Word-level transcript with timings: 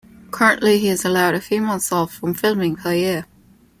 Currently, 0.31 0.79
he 0.79 0.87
is 0.89 1.05
allowed 1.05 1.35
a 1.35 1.39
few 1.39 1.61
months 1.61 1.91
off 1.91 2.11
from 2.15 2.33
filming 2.33 2.75
per 2.75 2.91
year. 2.91 3.27